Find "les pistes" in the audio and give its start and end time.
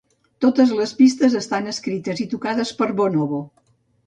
0.77-1.35